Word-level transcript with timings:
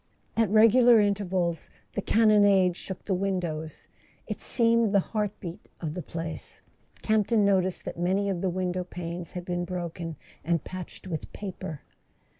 At 0.35 0.49
regular 0.49 0.99
intervals 0.99 1.69
the 1.93 2.01
cannonade 2.01 2.75
shook 2.75 3.05
the 3.05 3.13
windows; 3.13 3.87
it 4.25 4.41
seemed 4.41 4.95
the 4.95 4.99
heart 4.99 5.29
beat 5.39 5.69
of 5.79 5.93
the 5.93 6.01
place. 6.01 6.63
Camp¬ 7.03 7.27
ton 7.27 7.45
noticed 7.45 7.85
that 7.85 7.99
many 7.99 8.27
of 8.27 8.41
the 8.41 8.49
window 8.49 8.83
panes 8.83 9.33
had 9.33 9.45
been 9.45 9.63
broken, 9.63 10.15
and 10.43 10.63
patched 10.63 11.05
with 11.05 11.31
paper. 11.33 11.81